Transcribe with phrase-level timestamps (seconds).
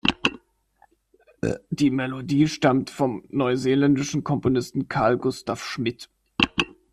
[1.69, 6.09] Die Melodie stammt vom neuseeländischen Komponisten Carl Gustav Schmitt.